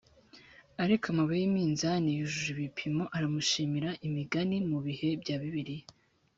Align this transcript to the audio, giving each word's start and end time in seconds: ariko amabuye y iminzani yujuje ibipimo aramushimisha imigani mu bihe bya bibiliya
ariko 0.83 1.05
amabuye 1.13 1.39
y 1.41 1.49
iminzani 1.51 2.07
yujuje 2.17 2.49
ibipimo 2.55 3.03
aramushimisha 3.15 3.91
imigani 4.07 4.57
mu 4.69 4.79
bihe 4.85 5.09
bya 5.21 5.35
bibiliya 5.41 5.85